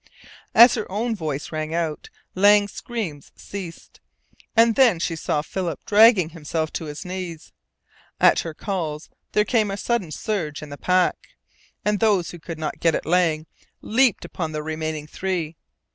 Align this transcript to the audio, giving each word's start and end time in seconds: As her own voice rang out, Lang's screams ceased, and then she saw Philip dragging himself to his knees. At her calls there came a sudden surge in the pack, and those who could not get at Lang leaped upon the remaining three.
As 0.55 0.73
her 0.73 0.91
own 0.91 1.15
voice 1.15 1.51
rang 1.51 1.75
out, 1.75 2.09
Lang's 2.33 2.71
screams 2.71 3.31
ceased, 3.35 4.01
and 4.55 4.73
then 4.73 4.97
she 4.97 5.15
saw 5.15 5.43
Philip 5.43 5.79
dragging 5.85 6.29
himself 6.29 6.73
to 6.73 6.85
his 6.85 7.05
knees. 7.05 7.53
At 8.19 8.39
her 8.39 8.55
calls 8.55 9.11
there 9.33 9.45
came 9.45 9.69
a 9.69 9.77
sudden 9.77 10.09
surge 10.09 10.63
in 10.63 10.69
the 10.69 10.75
pack, 10.79 11.17
and 11.85 11.99
those 11.99 12.31
who 12.31 12.39
could 12.39 12.57
not 12.57 12.79
get 12.79 12.95
at 12.95 13.05
Lang 13.05 13.45
leaped 13.81 14.25
upon 14.25 14.53
the 14.53 14.63
remaining 14.63 15.05
three. 15.05 15.55